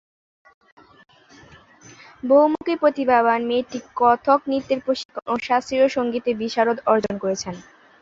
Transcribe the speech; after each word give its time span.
বহুমুখী 2.23 2.75
প্রতিভাবান 2.75 3.41
মেয়েটি 3.45 3.79
কথক 3.95 4.39
নৃত্যের 4.49 4.79
প্রশিক্ষণ 4.85 5.25
ও 5.27 5.45
শাস্ত্রীয় 5.47 5.87
সঙ্গীতে 5.95 6.31
বিশারদ 6.41 6.77
অর্জন 6.87 7.15
করেছেন। 7.23 7.55